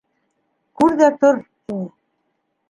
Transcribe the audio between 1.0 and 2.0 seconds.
ҙә тор,— тине.